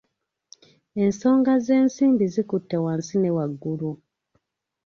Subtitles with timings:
[1.03, 3.91] Ensonga z’ensimbi zikutte wansi ne waggulu.